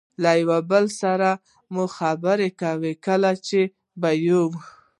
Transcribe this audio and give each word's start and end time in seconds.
یو 0.23 0.39
له 0.47 0.57
بل 0.69 0.85
سره 1.01 1.29
مو 1.73 1.83
خبرې 1.97 2.49
کولې، 2.61 2.93
کله 3.07 3.31
چې 3.47 3.59
به 4.01 4.09
یوه. 4.27 4.59